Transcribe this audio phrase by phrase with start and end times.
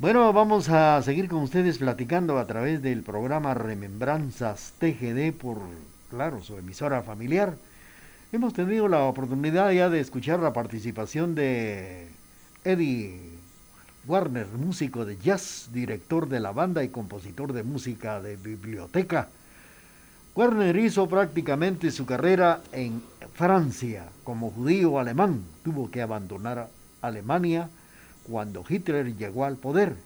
[0.00, 5.58] Bueno, vamos a seguir con ustedes platicando a través del programa Remembranzas TGD por,
[6.08, 7.54] claro, su emisora familiar.
[8.32, 12.08] Hemos tenido la oportunidad ya de escuchar la participación de
[12.64, 13.20] Eddie
[14.06, 19.28] Warner, músico de jazz, director de la banda y compositor de música de biblioteca.
[20.34, 23.02] Warner hizo prácticamente su carrera en
[23.34, 25.42] Francia como judío alemán.
[25.62, 26.70] Tuvo que abandonar
[27.02, 27.68] Alemania
[28.24, 29.96] cuando Hitler llegó al poder.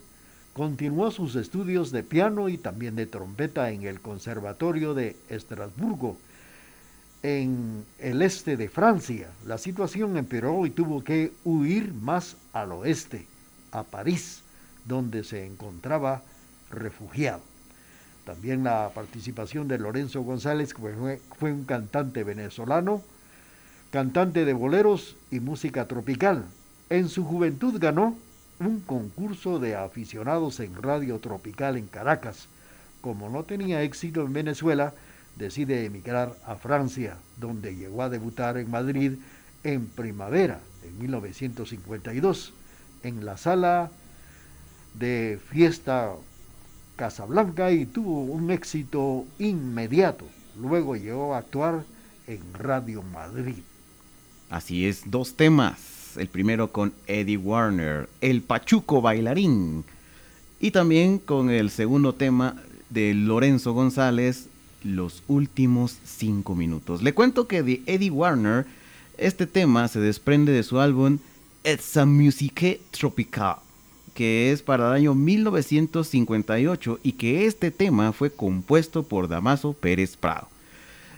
[0.52, 6.16] Continuó sus estudios de piano y también de trompeta en el Conservatorio de Estrasburgo,
[7.24, 9.30] en el este de Francia.
[9.46, 13.26] La situación empeoró y tuvo que huir más al oeste,
[13.72, 14.42] a París,
[14.84, 16.22] donde se encontraba
[16.70, 17.40] refugiado.
[18.24, 23.02] También la participación de Lorenzo González, que fue, fue un cantante venezolano,
[23.90, 26.44] cantante de boleros y música tropical,
[26.90, 28.16] en su juventud ganó
[28.60, 32.48] un concurso de aficionados en Radio Tropical en Caracas.
[33.00, 34.94] Como no tenía éxito en Venezuela,
[35.36, 39.12] decide emigrar a Francia, donde llegó a debutar en Madrid
[39.64, 42.52] en primavera de 1952,
[43.02, 43.90] en la sala
[44.94, 46.12] de fiesta
[46.96, 50.26] Casablanca y tuvo un éxito inmediato.
[50.60, 51.84] Luego llegó a actuar
[52.28, 53.62] en Radio Madrid.
[54.48, 59.84] Así es, dos temas el primero con Eddie Warner, El Pachuco Bailarín,
[60.60, 62.56] y también con el segundo tema
[62.90, 64.48] de Lorenzo González,
[64.82, 67.02] Los Últimos Cinco Minutos.
[67.02, 68.66] Le cuento que de Eddie Warner,
[69.18, 71.18] este tema se desprende de su álbum
[71.64, 73.56] It's a Musique Tropical,
[74.14, 80.16] que es para el año 1958 y que este tema fue compuesto por Damaso Pérez
[80.16, 80.53] Prado.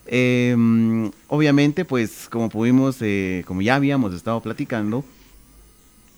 [0.07, 5.05] Em, obviamente, pues como pudimos, eh, como ya habíamos estado platicando,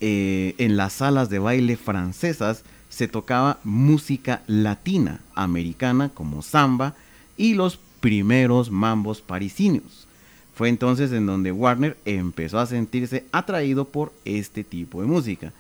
[0.01, 6.95] eh, en las salas de baile francesas se tocaba música latina, americana, como samba,
[7.37, 10.07] y los primeros mambos parisinos.
[10.55, 15.53] Fue entonces en donde Warner empezó a sentirse atraído por este tipo de música.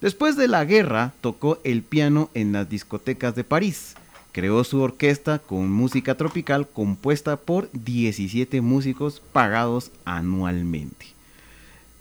[0.00, 3.94] Después de la guerra, tocó el piano en las discotecas de París
[4.36, 11.06] creó su orquesta con música tropical compuesta por 17 músicos pagados anualmente.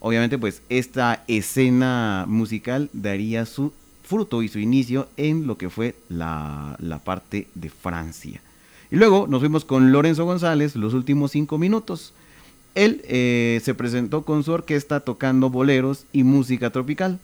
[0.02, 3.72] Obviamente pues esta escena musical daría su
[4.04, 8.42] fruto y su inicio en lo que fue la, parte de Francia.
[8.92, 12.12] Y luego nos fuimos con Lorenzo González los últimos cinco minutos.
[12.76, 17.18] Él eh, se presentó con su orquesta tocando boleros y música tropical.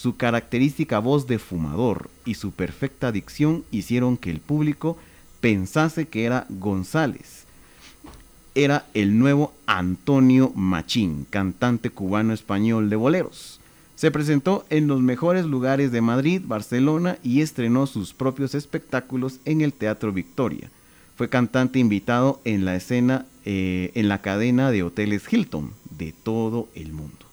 [0.00, 4.96] Su característica voz de fumador y su perfecta dicción hicieron que el público
[5.40, 7.46] pensase que era González.
[8.54, 13.58] Era el nuevo Antonio Machín, cantante cubano-español de boleros.
[13.96, 19.62] Se presentó en los mejores lugares de Madrid, Barcelona y estrenó sus propios espectáculos en
[19.62, 20.70] el Teatro Victoria.
[21.16, 26.68] Fue cantante invitado en la escena eh, en la cadena de hoteles Hilton de todo
[26.76, 27.26] el mundo.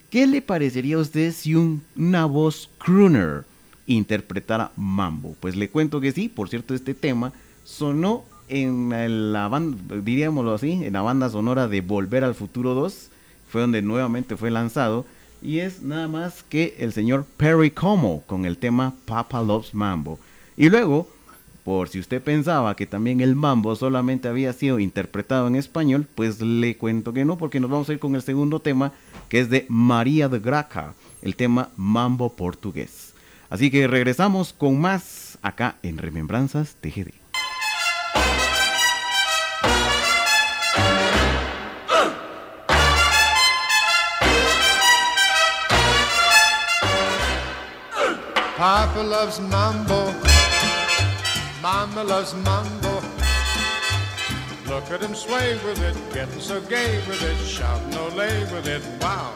[0.09, 3.43] ¿Qué le parecería a usted si una voz crooner
[3.85, 5.35] interpretara mambo?
[5.39, 7.31] Pues le cuento que sí, por cierto, este tema
[7.63, 13.11] sonó en la banda, diríamoslo así, en la banda sonora de Volver al Futuro 2,
[13.47, 15.05] fue donde nuevamente fue lanzado
[15.41, 20.19] y es nada más que el señor Perry Como con el tema Papa Loves Mambo.
[20.57, 21.07] Y luego,
[21.63, 26.41] por si usted pensaba que también el mambo solamente había sido interpretado en español, pues
[26.41, 28.91] le cuento que no, porque nos vamos a ir con el segundo tema,
[29.29, 33.13] que es de María de Graca, el tema Mambo Portugués.
[33.49, 37.28] Así que regresamos con más acá en Remembranzas TGD.
[48.59, 50.13] Papa loves mambo,
[51.61, 52.95] Mama loves mambo.
[54.67, 58.83] Look at him sway with it, getting so gay with it, shouting lay with it,
[58.99, 59.31] wow.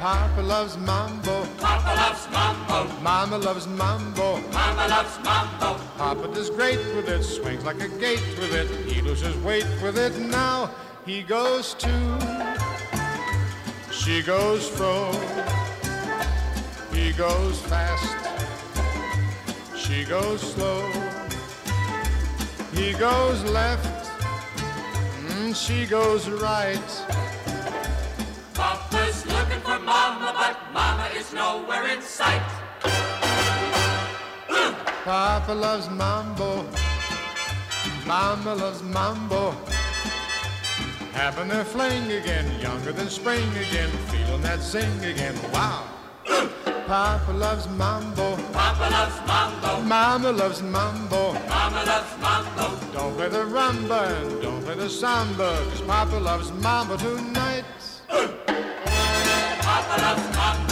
[0.00, 5.80] Papa loves mambo, Papa loves mambo, Mama loves mambo, Mama loves mambo.
[5.96, 9.96] Papa does great with it, swings like a gate with it, he loses weight with
[9.96, 10.68] it, now
[11.06, 11.88] he goes to,
[13.92, 15.12] she goes fro.
[16.98, 18.16] He goes fast,
[19.76, 20.82] she goes slow.
[22.74, 24.10] He goes left,
[25.28, 26.90] mm, she goes right.
[28.52, 32.48] Papa's looking for Mama, but Mama is nowhere in sight.
[35.04, 36.66] Papa loves mambo,
[38.06, 39.52] Mama loves mambo.
[41.12, 45.36] Having their fling again, younger than spring again, feeling that zing again.
[45.52, 45.87] Wow.
[46.88, 48.34] Papa loves mambo.
[48.50, 49.82] Papa loves mambo.
[49.82, 51.34] Mama loves mambo.
[51.46, 52.92] Mama loves mambo.
[52.94, 57.64] Don't play the rumba and don't play the samba, cause Papa loves mambo tonight.
[58.08, 60.67] Papa loves mambo.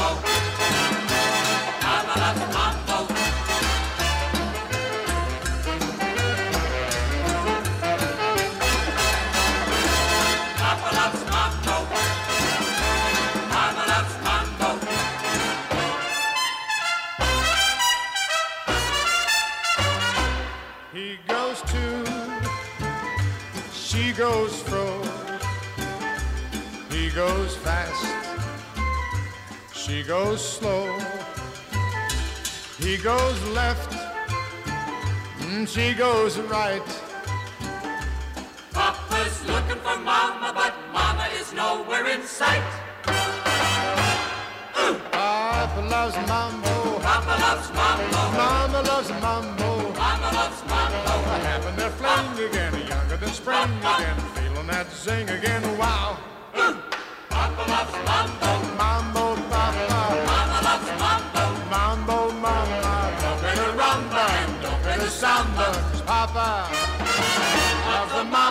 [30.06, 30.86] Goes slow.
[32.78, 33.90] He goes left,
[35.40, 36.82] mm, she goes right.
[38.72, 42.62] Papa's looking for Mama, but Mama is nowhere in sight.
[45.10, 48.22] Papa loves mambo, Papa loves mambo.
[48.38, 49.92] Mama loves mambo.
[49.92, 51.12] Mama loves mambo.
[51.50, 55.62] Having their fling again, younger than spring again, feeling that zing again.
[55.76, 56.18] Wow,
[57.28, 58.55] Papa loves mambo,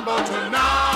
[0.05, 0.94] loves the mambo tonight.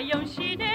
[0.00, 0.67] 用信念。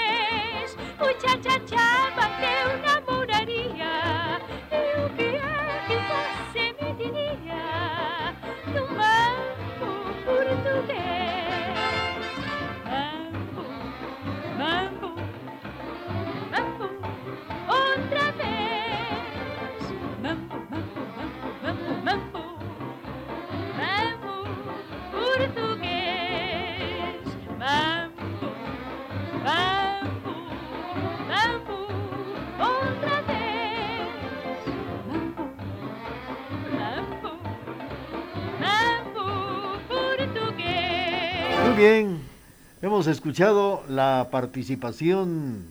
[43.03, 45.65] Hemos escuchado la participación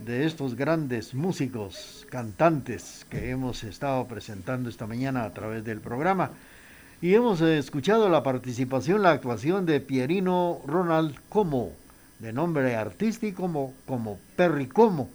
[0.00, 6.32] de estos grandes músicos, cantantes que hemos estado presentando esta mañana a través del programa.
[7.00, 11.70] Y hemos escuchado la participación, la actuación de Pierino Ronald Como,
[12.18, 15.08] de nombre artístico como, como Perry Como,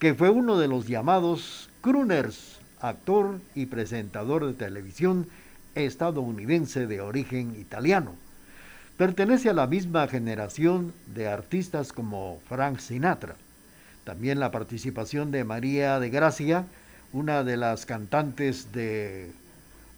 [0.00, 5.28] que fue uno de los llamados crooners, actor y presentador de televisión
[5.76, 8.16] estadounidense de origen italiano.
[8.98, 13.36] Pertenece a la misma generación de artistas como Frank Sinatra.
[14.02, 16.64] También la participación de María de Gracia,
[17.12, 19.30] una de las cantantes de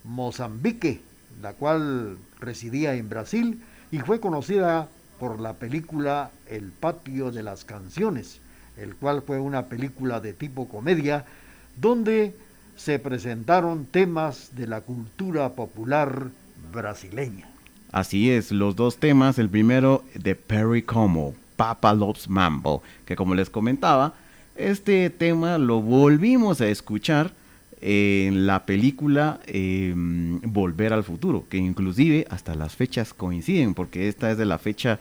[0.04, 1.00] Mozambique,
[1.40, 4.88] la cual residía en Brasil y fue conocida
[5.18, 8.42] por la película El patio de las canciones,
[8.76, 11.24] el cual fue una película de tipo comedia
[11.80, 12.34] donde
[12.76, 16.28] se presentaron temas de la cultura popular
[16.70, 17.48] brasileña.
[17.92, 23.34] Así es, los dos temas, el primero de Perry Como, Papa Loves Mambo, que como
[23.34, 24.14] les comentaba,
[24.54, 27.32] este tema lo volvimos a escuchar
[27.80, 34.30] en la película eh, Volver al Futuro, que inclusive hasta las fechas coinciden, porque esta
[34.30, 35.00] es de la fecha,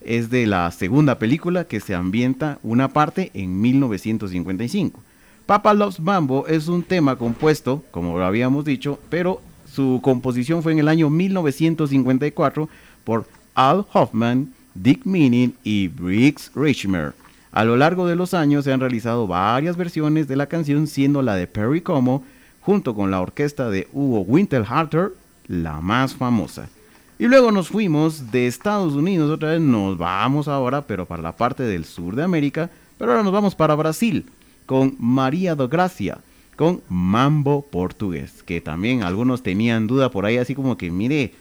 [0.00, 5.02] es de la segunda película que se ambienta una parte en 1955.
[5.44, 9.42] Papa Loves Mambo es un tema compuesto, como lo habíamos dicho, pero
[9.72, 12.68] su composición fue en el año 1954
[13.04, 17.14] por Al Hoffman, Dick Meaning y Briggs Richmer.
[17.52, 21.22] A lo largo de los años se han realizado varias versiones de la canción, siendo
[21.22, 22.24] la de Perry Como,
[22.60, 25.12] junto con la orquesta de Hugo Winterhalter,
[25.48, 26.68] la más famosa.
[27.18, 31.32] Y luego nos fuimos de Estados Unidos, otra vez nos vamos ahora, pero para la
[31.32, 34.26] parte del sur de América, pero ahora nos vamos para Brasil,
[34.64, 36.18] con María do Gracia,
[36.60, 41.32] con Mambo Portugués, que también algunos tenían duda por ahí, así como que mire,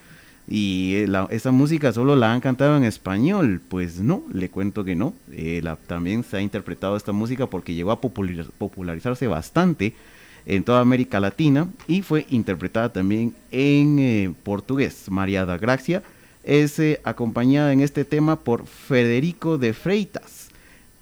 [0.48, 3.60] y eh, esa música solo la han cantado en español.
[3.68, 5.14] Pues no, le cuento que no.
[5.34, 9.94] Eh, también se ha interpretado esta música porque llegó a popular- popularizarse bastante
[10.46, 15.08] en toda América Latina y fue interpretada también en eh, portugués.
[15.10, 16.02] María da Gracia
[16.46, 20.39] es acompañada en este tema por Federico de Freitas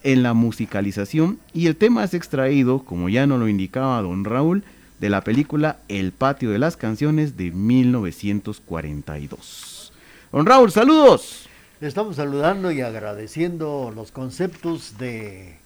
[0.03, 4.63] en la musicalización y el tema es extraído, como ya nos lo indicaba don Raúl,
[4.99, 9.93] de la película El patio de las canciones de 1942.
[10.31, 11.47] Don Raúl, saludos.
[11.79, 15.59] Estamos saludando y agradeciendo los conceptos de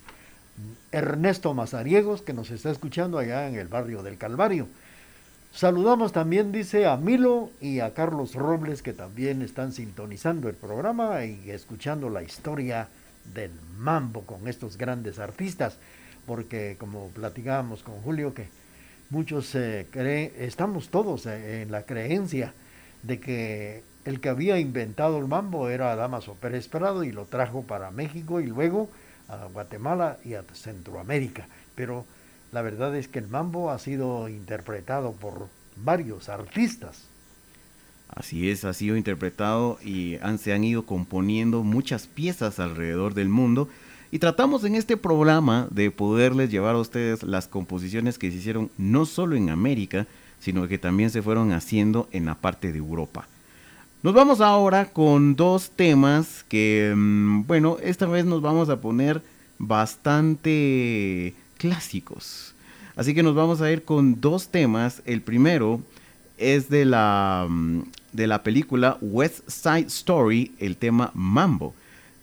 [0.92, 4.68] Ernesto Mazariegos, que nos está escuchando allá en el barrio del Calvario.
[5.54, 11.24] Saludamos también, dice, a Milo y a Carlos Robles, que también están sintonizando el programa
[11.26, 12.90] y escuchando la historia
[13.34, 15.78] del mambo con estos grandes artistas,
[16.26, 18.48] porque como platicábamos con Julio, que
[19.10, 22.54] muchos eh, creen, estamos todos eh, en la creencia
[23.04, 26.70] de que el que había inventado el mambo era Damaso Pérez
[27.04, 28.90] y lo trajo para México y luego
[29.28, 31.48] a Guatemala y a Centroamérica.
[31.76, 32.06] Pero
[32.52, 37.11] la verdad es que el mambo ha sido interpretado por varios artistas.
[38.14, 43.70] Así es, ha sido interpretado y se han ido componiendo muchas piezas alrededor del mundo.
[44.12, 48.70] Y tratamos en este programa de poderles llevar a ustedes las composiciones que se hicieron
[48.78, 50.08] no solo en América,
[50.42, 53.28] sino que también se fueron haciendo en la parte de Europa.
[54.04, 59.22] Nos vamos ahora con dos temas que, mm, bueno, esta vez nos vamos a poner
[59.60, 62.56] bastante clásicos.
[62.96, 65.02] Así que nos vamos a ir con dos temas.
[65.06, 65.82] El primero
[66.38, 71.74] es de la, mm, de la película West Side Story, el tema Mambo.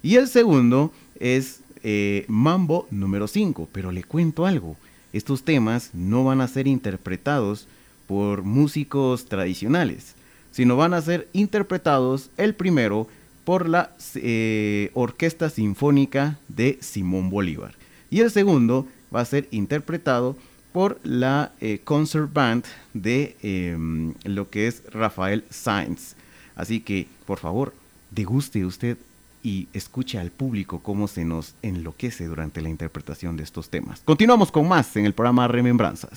[0.03, 3.69] Y el segundo es eh, Mambo número 5.
[3.73, 4.77] Pero le cuento algo.
[5.13, 7.67] Estos temas no van a ser interpretados
[8.07, 10.15] por músicos tradicionales,
[10.51, 13.09] sino van a ser interpretados el primero
[13.45, 17.75] por la eh, Orquesta Sinfónica de Simón Bolívar
[18.11, 20.37] y el segundo va a ser interpretado
[20.79, 26.15] por la eh, concert band de em, lo que es Rafael Sainz.
[26.55, 27.75] Así que, por favor,
[28.13, 28.97] deguste usted
[29.43, 34.03] y escuche al público cómo se nos enloquece durante la interpretación de estos temas.
[34.05, 36.17] Continuamos con más en el programa Remembranzas.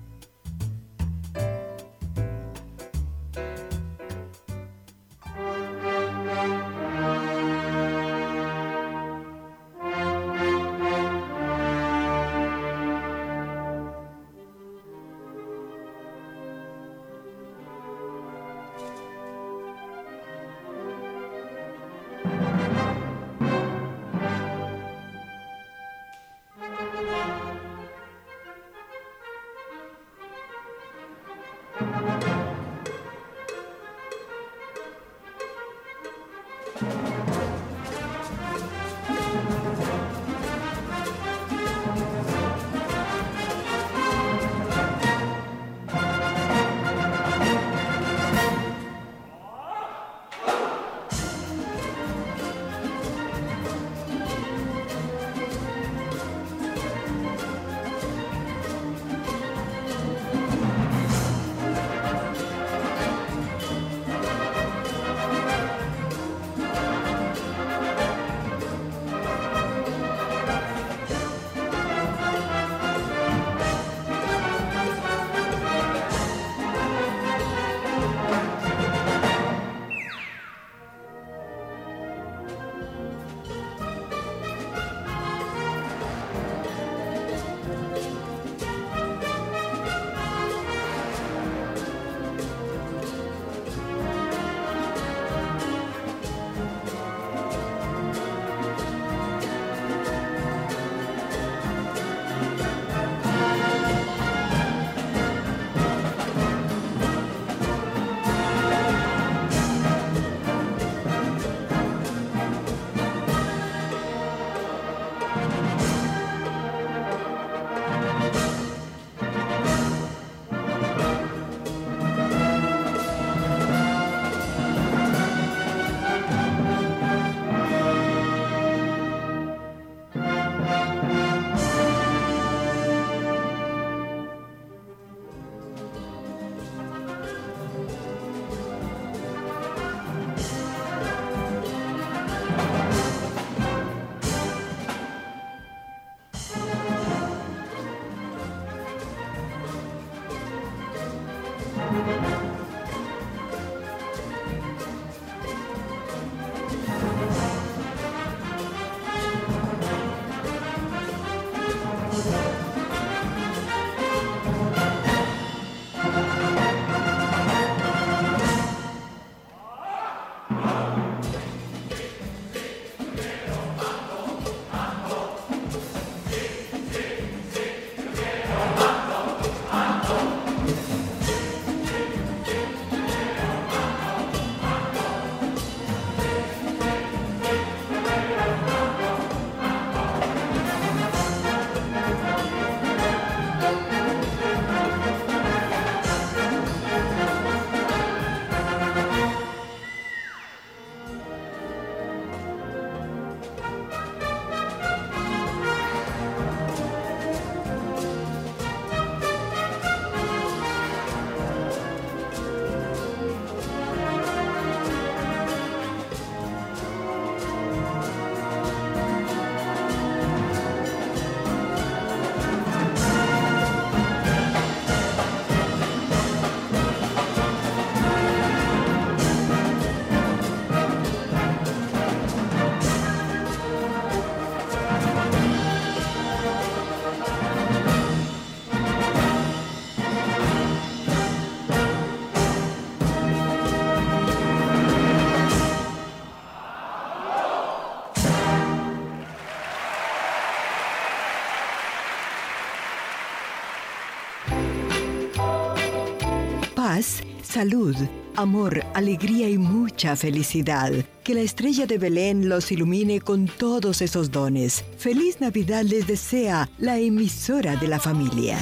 [257.61, 257.95] Salud,
[258.37, 260.91] amor, alegría y mucha felicidad.
[261.23, 264.83] Que la estrella de Belén los ilumine con todos esos dones.
[264.97, 268.57] Feliz Navidad les desea la emisora de la familia.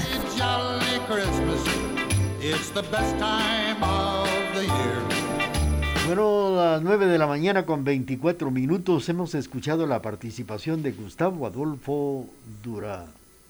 [6.05, 10.91] Bueno, a las 9 de la mañana con 24 minutos hemos escuchado la participación de
[10.91, 12.25] Gustavo Adolfo
[12.61, 13.05] Dura,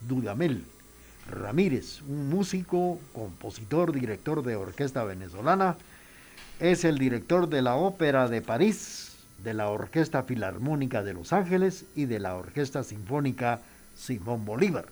[0.07, 0.63] Dudamel
[1.29, 5.75] Ramírez, un músico, compositor, director de orquesta venezolana.
[6.59, 11.85] Es el director de la Ópera de París, de la Orquesta Filarmónica de Los Ángeles
[11.95, 13.61] y de la Orquesta Sinfónica
[13.95, 14.85] Simón Bolívar.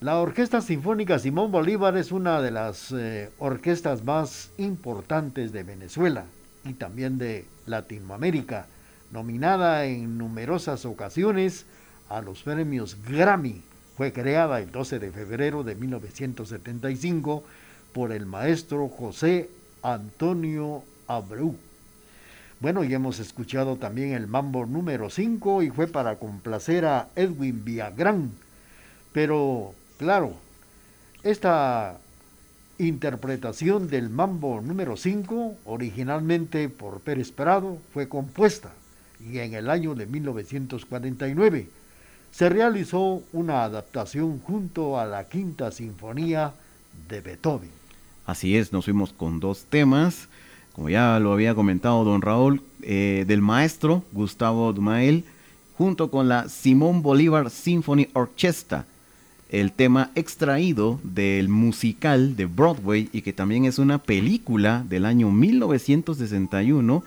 [0.00, 6.26] La Orquesta Sinfónica Simón Bolívar es una de las eh, orquestas más importantes de Venezuela
[6.64, 8.66] y también de Latinoamérica,
[9.10, 11.64] nominada en numerosas ocasiones
[12.08, 13.62] a los premios Grammy.
[13.96, 17.42] Fue creada el 12 de febrero de 1975
[17.92, 19.48] por el maestro José
[19.82, 21.56] Antonio Abreu.
[22.60, 27.64] Bueno, y hemos escuchado también el mambo número 5 y fue para complacer a Edwin
[27.64, 28.32] Villagrán.
[29.12, 30.34] Pero, claro,
[31.22, 31.98] esta
[32.78, 38.72] interpretación del mambo número 5, originalmente por Pérez Prado, fue compuesta
[39.20, 41.68] y en el año de 1949
[42.36, 46.52] se realizó una adaptación junto a la Quinta Sinfonía
[47.08, 47.70] de Beethoven.
[48.26, 50.28] Así es, nos fuimos con dos temas,
[50.74, 55.24] como ya lo había comentado don Raúl, eh, del maestro Gustavo Dumael,
[55.78, 58.84] junto con la Simón Bolívar Symphony Orchestra,
[59.48, 65.30] el tema extraído del musical de Broadway y que también es una película del año
[65.30, 67.02] 1961.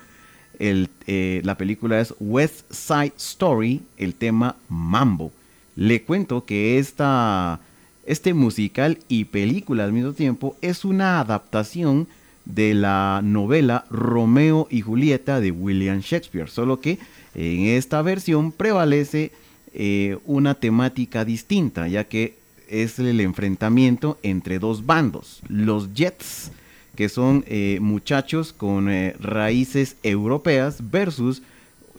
[0.60, 5.32] Eh, la película es West Side Story, el tema Mambo.
[5.76, 7.62] Le cuento que esta,
[8.06, 12.08] este musical y película al mismo tiempo es una adaptación
[12.43, 17.00] de la novela Romeo y Julieta de William Shakespeare, solo que
[17.36, 19.32] en esta versión prevalece
[19.74, 22.36] eh, una temática distinta, ya que
[22.67, 26.52] es el enfrentamiento entre dos bandos, los Jets,
[26.99, 31.41] que son eh, muchachos con eh, raíces europeas, versus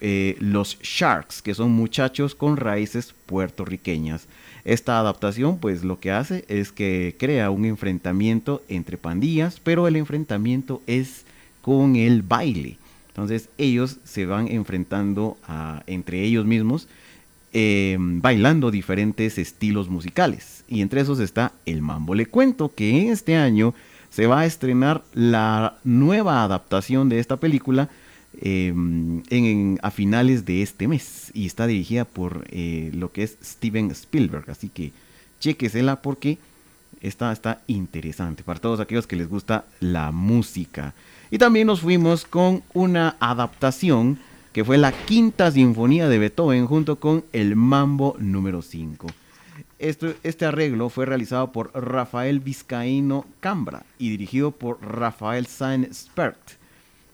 [0.03, 4.27] eh, los Sharks, que son muchachos con raíces puertorriqueñas.
[4.63, 9.97] Esta adaptación, pues lo que hace es que crea un enfrentamiento entre pandillas, pero el
[9.97, 11.25] enfrentamiento es
[11.63, 12.77] con el baile.
[13.09, 15.39] Entonces ellos se van enfrentando
[15.87, 16.89] entre ellos mismos,
[17.55, 20.63] eh, bailando diferentes estilos musicales.
[20.69, 22.15] Y entre esos está el mambo.
[22.15, 23.73] Le cuento que este año
[24.11, 27.89] se va a estrenar la nueva adaptación de esta película
[28.43, 31.31] eh, en- a finales de este mes.
[31.35, 34.49] Y está dirigida por eh, lo que es Steven Spielberg.
[34.51, 34.93] Así que
[35.41, 36.39] chequesela porque
[37.01, 40.95] está, está interesante para todos aquellos que les gusta la música.
[41.31, 44.19] Y también nos fuimos con una adaptación
[44.53, 49.07] que fue la quinta sinfonía de Beethoven junto con el Mambo número 5.
[49.81, 56.39] Este arreglo fue realizado por Rafael Vizcaíno Cambra y dirigido por Rafael Sainz Spert.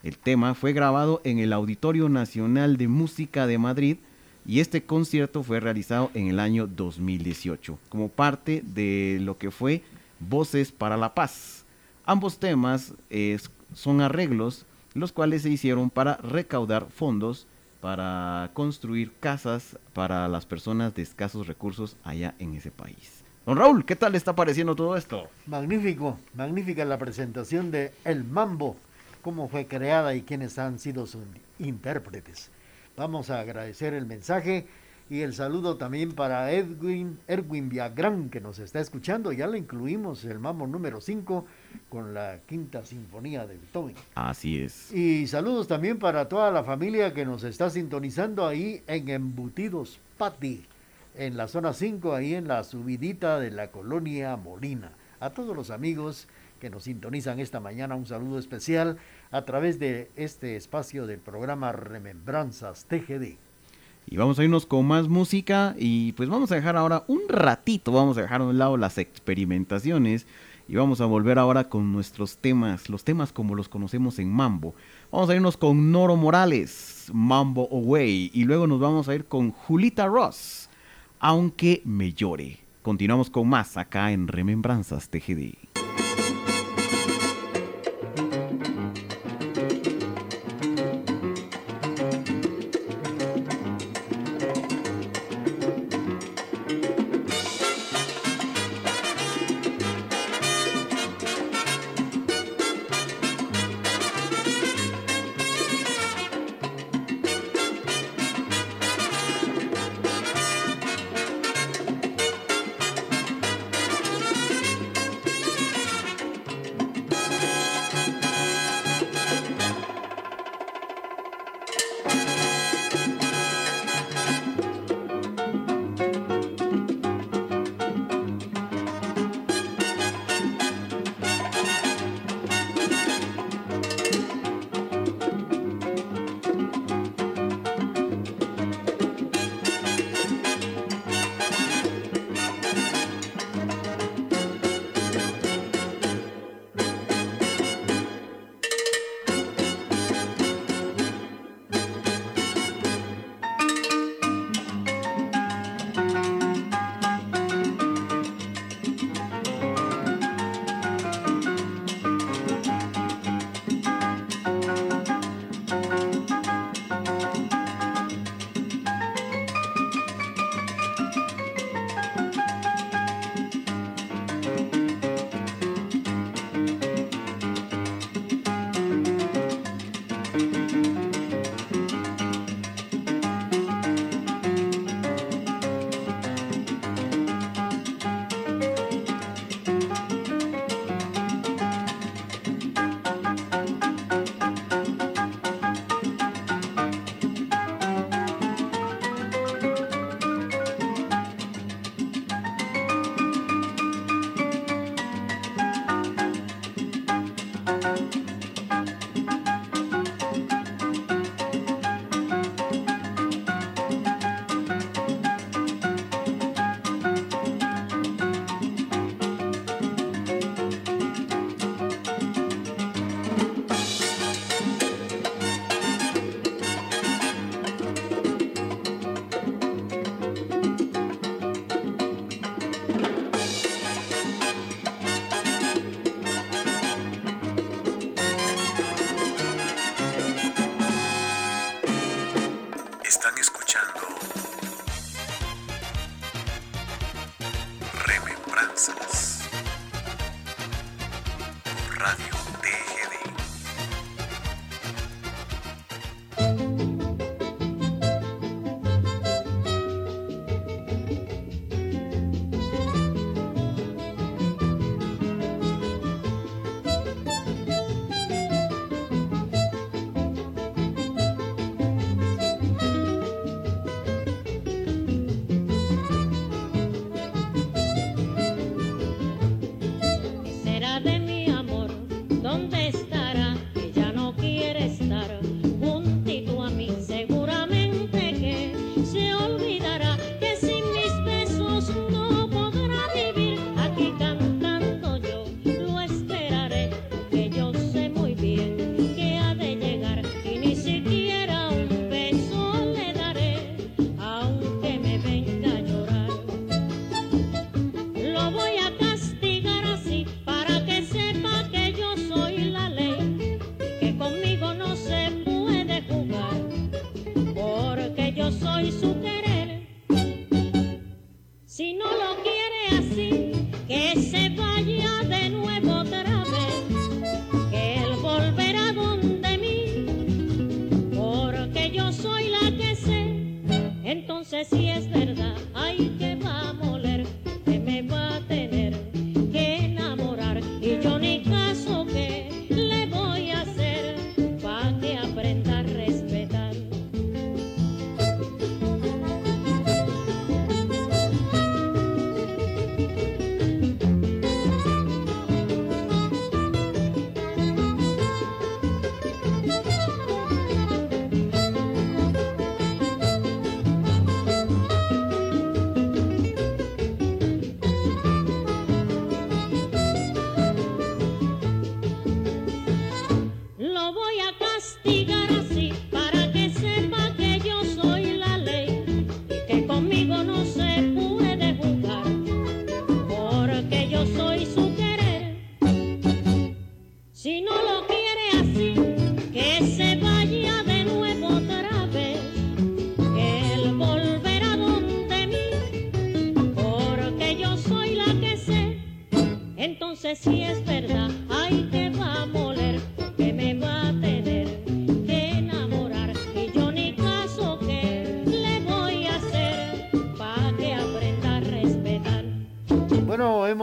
[0.02, 3.98] El tema fue grabado en el Auditorio Nacional de Música de Madrid
[4.44, 9.82] y este concierto fue realizado en el año 2018 como parte de lo que fue
[10.18, 11.64] Voces para la Paz.
[12.04, 13.38] Ambos temas eh,
[13.74, 17.46] son arreglos los cuales se hicieron para recaudar fondos
[17.86, 23.22] para construir casas para las personas de escasos recursos allá en ese país.
[23.46, 25.28] Don Raúl, ¿qué tal le está pareciendo todo esto?
[25.46, 28.76] Magnífico, magnífica la presentación de El Mambo,
[29.22, 31.22] cómo fue creada y quiénes han sido sus
[31.60, 32.50] intérpretes.
[32.96, 34.66] Vamos a agradecer el mensaje
[35.08, 39.30] y el saludo también para Edwin, Erwin Viagrán, que nos está escuchando.
[39.30, 41.46] Ya le incluimos el Mambo número 5
[41.88, 43.94] con la quinta sinfonía de Beethoven.
[44.16, 44.92] Así es.
[44.92, 50.64] Y saludos también para toda la familia que nos está sintonizando ahí en Embutidos Pati,
[51.14, 54.90] en la zona 5, ahí en la subidita de la colonia Molina.
[55.20, 56.26] A todos los amigos
[56.58, 58.98] que nos sintonizan esta mañana, un saludo especial
[59.30, 63.45] a través de este espacio del programa Remembranzas TGD.
[64.08, 67.90] Y vamos a irnos con más música y pues vamos a dejar ahora un ratito,
[67.90, 70.26] vamos a dejar a un lado las experimentaciones
[70.68, 74.74] y vamos a volver ahora con nuestros temas, los temas como los conocemos en Mambo.
[75.10, 79.50] Vamos a irnos con Noro Morales, Mambo Away, y luego nos vamos a ir con
[79.50, 80.68] Julita Ross,
[81.18, 82.58] Aunque me llore.
[82.82, 85.54] Continuamos con más acá en Remembranzas TGD.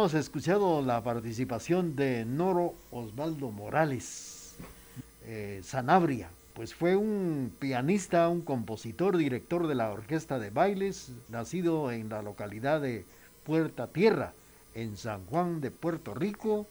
[0.03, 4.57] Hemos escuchado la participación de Noro Osvaldo Morales,
[5.23, 11.89] eh, Sanabria, pues fue un pianista, un compositor, director de la orquesta de bailes, nacido
[11.89, 13.05] en la localidad de
[13.45, 14.33] Puerta Tierra,
[14.75, 16.67] en San Juan de Puerto Rico,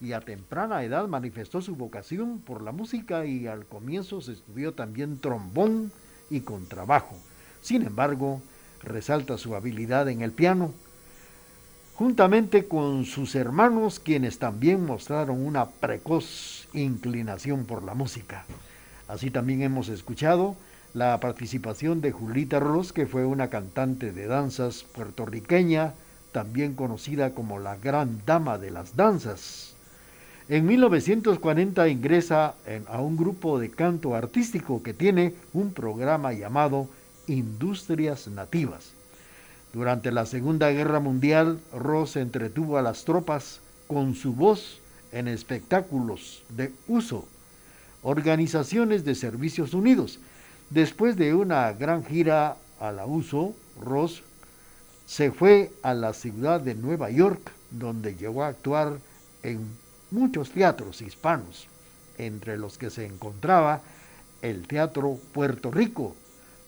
[0.00, 4.74] y a temprana edad manifestó su vocación por la música y al comienzo se estudió
[4.74, 5.90] también trombón
[6.30, 7.16] y contrabajo.
[7.60, 8.40] Sin embargo,
[8.84, 10.72] resalta su habilidad en el piano,
[11.98, 18.44] juntamente con sus hermanos quienes también mostraron una precoz inclinación por la música.
[19.08, 20.54] Así también hemos escuchado
[20.94, 25.94] la participación de Julita Ross, que fue una cantante de danzas puertorriqueña,
[26.30, 29.74] también conocida como la Gran Dama de las Danzas.
[30.48, 32.54] En 1940 ingresa
[32.86, 36.86] a un grupo de canto artístico que tiene un programa llamado
[37.26, 38.97] Industrias Nativas.
[39.72, 44.80] Durante la Segunda Guerra Mundial, Ross entretuvo a las tropas con su voz
[45.12, 47.26] en espectáculos de uso,
[48.02, 50.20] organizaciones de Servicios Unidos.
[50.70, 54.22] Después de una gran gira a la uso, Ross
[55.06, 58.98] se fue a la ciudad de Nueva York, donde llegó a actuar
[59.42, 59.60] en
[60.10, 61.66] muchos teatros hispanos,
[62.16, 63.82] entre los que se encontraba
[64.40, 66.16] el Teatro Puerto Rico.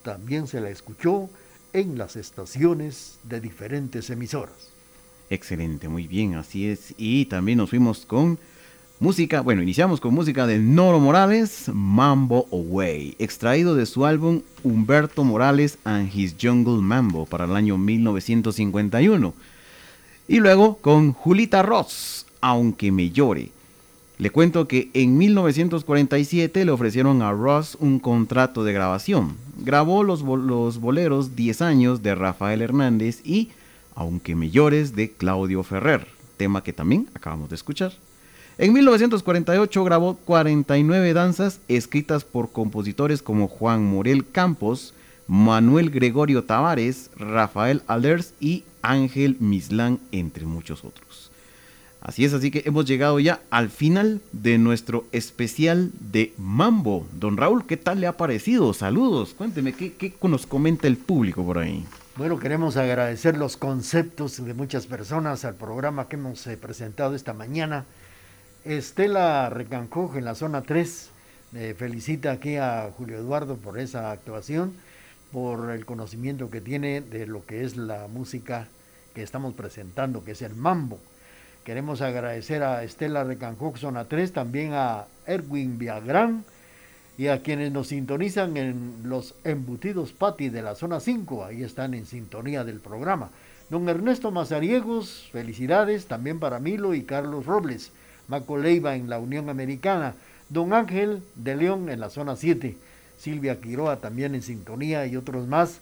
[0.03, 1.29] También se la escuchó
[1.73, 4.71] en las estaciones de diferentes emisoras.
[5.31, 6.95] Excelente, muy bien, así es.
[6.99, 8.39] Y también nos fuimos con
[8.99, 15.25] música, bueno, iniciamos con música de Noro Morales, Mambo Away, extraído de su álbum Humberto
[15.25, 19.33] Morales and His Jungle Mambo para el año 1951.
[20.29, 23.51] Y luego con Julita Ross, Aunque me llore.
[24.21, 29.35] Le cuento que en 1947 le ofrecieron a Ross un contrato de grabación.
[29.65, 33.49] Grabó los, bo- los boleros 10 años de Rafael Hernández y
[33.95, 36.07] Aunque me de Claudio Ferrer,
[36.37, 37.93] tema que también acabamos de escuchar.
[38.59, 44.93] En 1948 grabó 49 danzas escritas por compositores como Juan Morel Campos,
[45.29, 51.30] Manuel Gregorio Tavares, Rafael Alders y Ángel Mislán, entre muchos otros.
[52.01, 57.07] Así es, así que hemos llegado ya al final de nuestro especial de Mambo.
[57.13, 58.73] Don Raúl, ¿qué tal le ha parecido?
[58.73, 61.85] Saludos, cuénteme, ¿qué, qué nos comenta el público por ahí?
[62.17, 67.35] Bueno, queremos agradecer los conceptos de muchas personas al programa que hemos eh, presentado esta
[67.35, 67.85] mañana.
[68.65, 71.11] Estela Recancoj en la zona 3
[71.53, 74.73] eh, felicita aquí a Julio Eduardo por esa actuación,
[75.33, 78.69] por el conocimiento que tiene de lo que es la música
[79.15, 80.99] que estamos presentando, que es el mambo.
[81.65, 86.45] Queremos agradecer a Estela Recancoj, zona 3, también a Erwin Viagrán
[87.19, 91.93] y a quienes nos sintonizan en los embutidos Pati de la zona 5, ahí están
[91.95, 93.31] en sintonía del programa.
[93.69, 97.93] Don Ernesto Mazariegos, felicidades también para Milo y Carlos Robles.
[98.31, 100.15] Maco Leiva en la Unión Americana,
[100.49, 102.77] Don Ángel de León en la zona 7,
[103.19, 105.81] Silvia Quiroa también en sintonía y otros más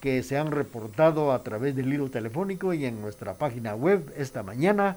[0.00, 4.42] que se han reportado a través del hilo telefónico y en nuestra página web esta
[4.42, 4.96] mañana,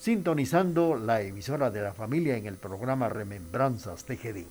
[0.00, 4.44] sintonizando la emisora de la familia en el programa Remembranzas TGD.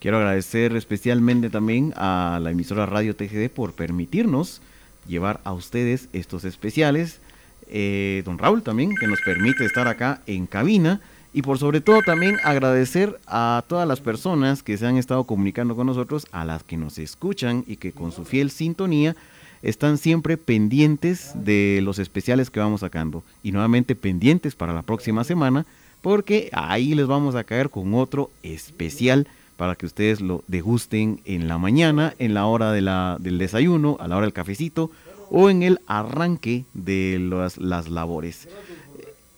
[0.00, 4.60] Quiero agradecer especialmente también a la emisora Radio TGD por permitirnos
[5.06, 7.20] llevar a ustedes estos especiales.
[7.68, 11.00] Eh, don Raúl también, que nos permite estar acá en cabina.
[11.32, 15.76] Y por sobre todo también agradecer a todas las personas que se han estado comunicando
[15.76, 19.14] con nosotros, a las que nos escuchan y que con su fiel sintonía
[19.62, 23.22] están siempre pendientes de los especiales que vamos sacando.
[23.42, 25.66] Y nuevamente pendientes para la próxima semana,
[26.02, 31.48] porque ahí les vamos a caer con otro especial para que ustedes lo degusten en
[31.48, 34.90] la mañana, en la hora de la, del desayuno, a la hora del cafecito
[35.30, 38.48] o en el arranque de las, las labores.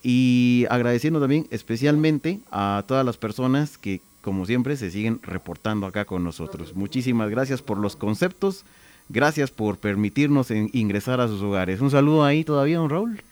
[0.02, 6.04] Y agradeciendo también especialmente a todas las personas que, como siempre, se siguen reportando acá
[6.04, 6.74] con nosotros.
[6.74, 8.64] Muchísimas gracias por los conceptos,
[9.11, 11.80] gracias por permitirnos en- ingresar a sus hogares.
[11.82, 13.22] Un saludo ahí todavía, don Raúl.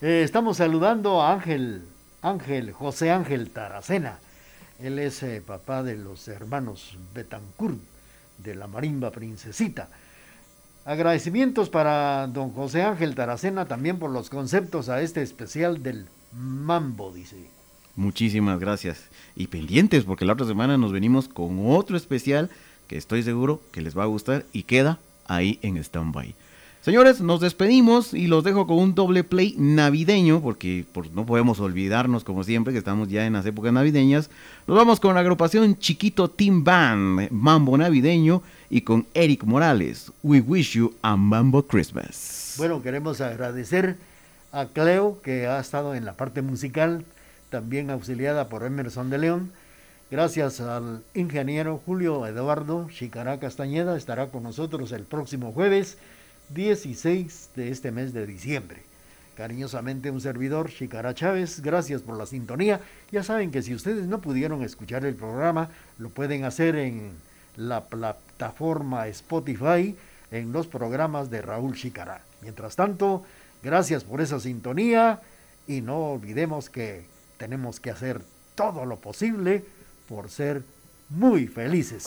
[0.00, 1.82] Eh, estamos saludando a Ángel,
[2.22, 4.18] Ángel, José Ángel Taracena.
[4.80, 7.78] Él es eh, papá de los hermanos Betancourt
[8.38, 9.88] de la Marimba Princesita.
[10.84, 17.12] Agradecimientos para don José Ángel Taracena también por los conceptos a este especial del Mambo,
[17.12, 17.36] dice.
[17.96, 19.04] Muchísimas gracias.
[19.34, 22.50] Y pendientes, porque la otra semana nos venimos con otro especial
[22.88, 24.98] que estoy seguro que les va a gustar y queda
[25.28, 26.34] ahí en stand-by.
[26.82, 31.58] Señores, nos despedimos y los dejo con un doble play navideño, porque por- no podemos
[31.58, 34.30] olvidarnos, como siempre, que estamos ya en las épocas navideñas.
[34.68, 40.40] Nos vamos con la agrupación Chiquito Team Band, Mambo Navideño, y con Eric Morales, We
[40.40, 42.54] Wish You a Mambo Christmas.
[42.58, 43.96] Bueno, queremos agradecer
[44.52, 47.04] a Cleo, que ha estado en la parte musical,
[47.50, 49.50] también auxiliada por Emerson de León.
[50.08, 55.98] Gracias al ingeniero Julio Eduardo Chicará Castañeda, estará con nosotros el próximo jueves
[56.50, 58.84] 16 de este mes de diciembre.
[59.36, 62.80] Cariñosamente un servidor, Chicará Chávez, gracias por la sintonía.
[63.10, 67.10] Ya saben que si ustedes no pudieron escuchar el programa, lo pueden hacer en
[67.56, 69.96] la plataforma Spotify,
[70.30, 72.20] en los programas de Raúl Chicará.
[72.42, 73.24] Mientras tanto,
[73.60, 75.20] gracias por esa sintonía
[75.66, 77.06] y no olvidemos que
[77.38, 78.22] tenemos que hacer
[78.54, 79.64] todo lo posible
[80.08, 80.62] por ser
[81.08, 82.06] muy felices.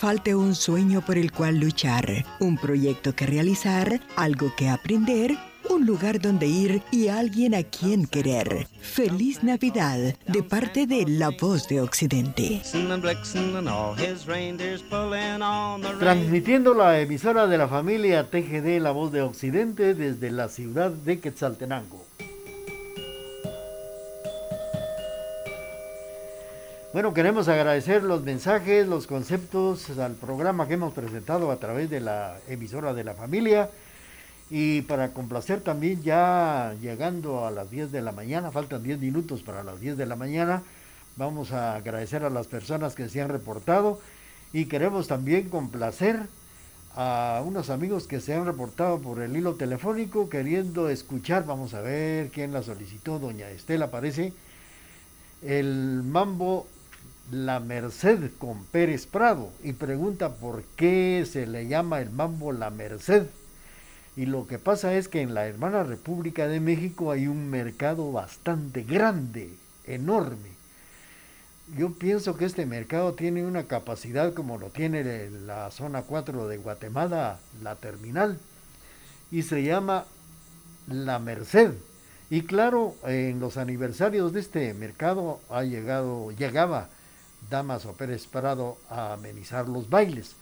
[0.00, 5.36] Falte un sueño por el cual luchar, un proyecto que realizar, algo que aprender,
[5.68, 8.66] un lugar donde ir y alguien a quien querer.
[8.80, 12.62] Feliz Navidad de parte de La Voz de Occidente.
[15.98, 21.20] Transmitiendo la emisora de la familia TGD La Voz de Occidente desde la ciudad de
[21.20, 22.09] Quetzaltenango.
[26.92, 32.00] Bueno, queremos agradecer los mensajes, los conceptos al programa que hemos presentado a través de
[32.00, 33.70] la emisora de la familia.
[34.50, 39.42] Y para complacer también ya llegando a las 10 de la mañana, faltan 10 minutos
[39.42, 40.64] para las 10 de la mañana,
[41.14, 44.00] vamos a agradecer a las personas que se han reportado.
[44.52, 46.18] Y queremos también complacer
[46.96, 51.82] a unos amigos que se han reportado por el hilo telefónico queriendo escuchar, vamos a
[51.82, 54.32] ver quién la solicitó, doña Estela parece,
[55.42, 56.66] el mambo
[57.30, 62.70] La Merced con Pérez Prado y pregunta por qué se le llama el mambo La
[62.70, 63.26] Merced.
[64.16, 68.10] Y lo que pasa es que en la hermana República de México hay un mercado
[68.10, 69.54] bastante grande,
[69.86, 70.50] enorme.
[71.76, 76.56] Yo pienso que este mercado tiene una capacidad como lo tiene la zona 4 de
[76.56, 78.40] Guatemala, la terminal,
[79.30, 80.04] y se llama
[80.88, 81.74] La Merced.
[82.28, 86.88] Y claro, en los aniversarios de este mercado ha llegado, llegaba
[87.48, 90.34] Damaso Pérez Prado a amenizar los bailes.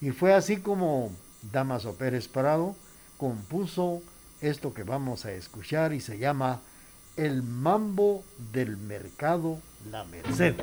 [0.00, 1.12] Y fue así como
[1.52, 2.74] Damaso Pérez Prado
[3.18, 4.02] compuso
[4.40, 6.60] esto que vamos a escuchar y se llama
[7.16, 9.58] El Mambo del Mercado
[9.90, 10.54] La Merced.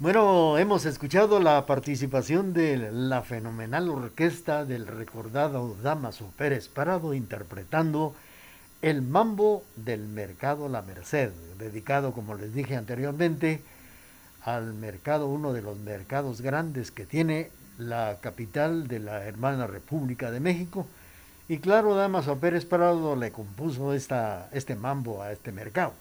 [0.00, 8.14] Bueno, hemos escuchado la participación de la fenomenal orquesta del recordado Damaso Pérez Prado interpretando
[8.80, 13.60] el mambo del mercado La Merced, dedicado, como les dije anteriormente,
[14.42, 20.30] al mercado, uno de los mercados grandes que tiene la capital de la hermana República
[20.30, 20.86] de México.
[21.46, 25.92] Y claro, Damaso Pérez Prado le compuso esta, este mambo a este mercado.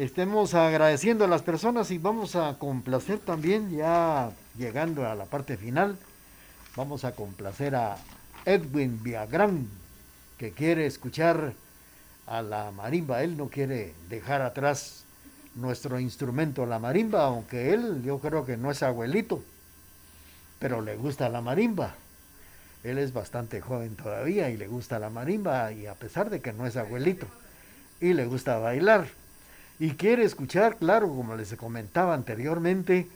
[0.00, 5.58] Estemos agradeciendo a las personas y vamos a complacer también, ya llegando a la parte
[5.58, 5.98] final,
[6.74, 7.98] vamos a complacer a
[8.46, 9.68] Edwin Viagrán,
[10.38, 11.52] que quiere escuchar
[12.26, 13.22] a la marimba.
[13.22, 15.04] Él no quiere dejar atrás
[15.54, 19.42] nuestro instrumento, la marimba, aunque él yo creo que no es abuelito,
[20.58, 21.94] pero le gusta la marimba.
[22.84, 26.54] Él es bastante joven todavía y le gusta la marimba, y a pesar de que
[26.54, 27.26] no es abuelito.
[28.00, 29.19] y le gusta bailar.
[29.80, 33.08] Y quiere escuchar, claro, como les comentaba anteriormente,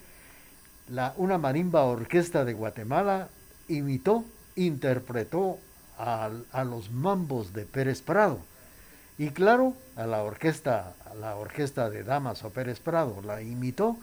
[0.88, 3.28] la, una marimba orquesta de Guatemala
[3.68, 4.24] imitó,
[4.56, 5.58] interpretó
[5.98, 6.30] a,
[6.64, 8.38] los mambos de Pérez Prado.
[9.18, 13.98] Y claro, a la orquesta, a la orquesta de Damaso Pérez Prado la imitó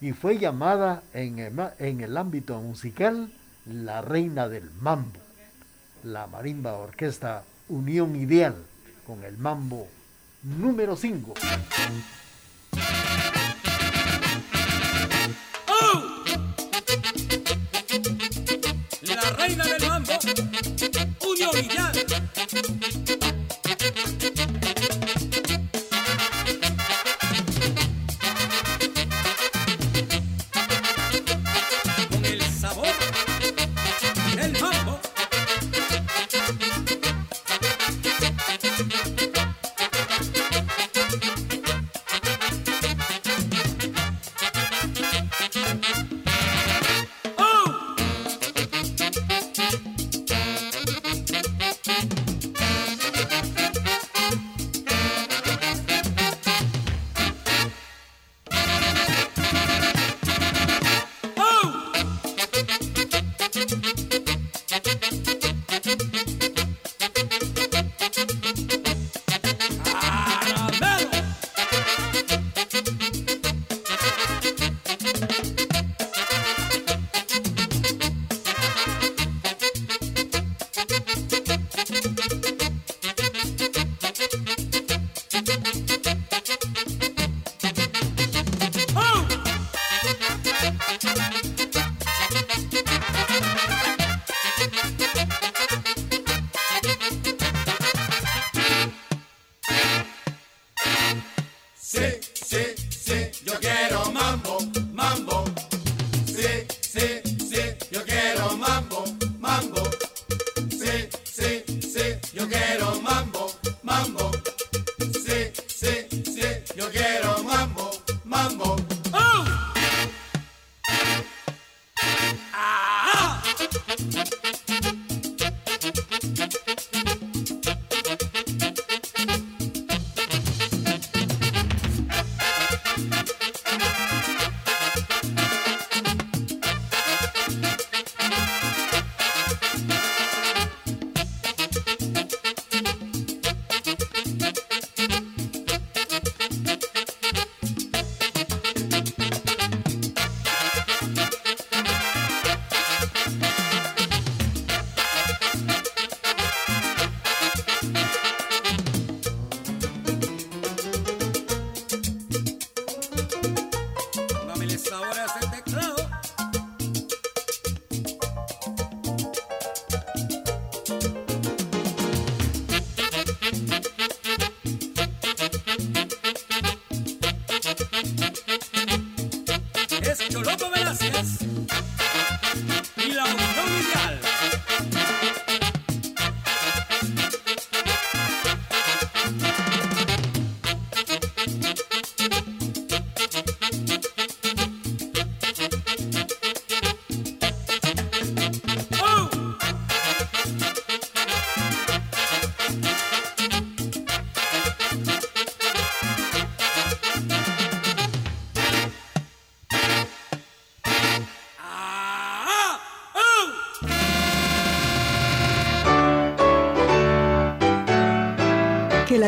[0.00, 3.30] y fue llamada en el, en el ámbito musical
[3.66, 5.20] la reina del mambo.
[6.02, 8.56] La marimba orquesta Unión Ideal
[9.06, 9.86] con el mambo
[10.42, 11.34] número 5.
[19.02, 20.12] La reina del mambo,
[21.52, 21.92] Villal.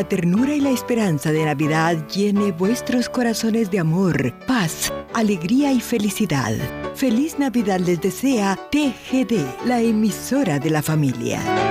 [0.09, 6.53] Ternura y la esperanza de Navidad llene vuestros corazones de amor, paz, alegría y felicidad.
[6.95, 11.68] Feliz Navidad les desea TGD, la emisora de la familia.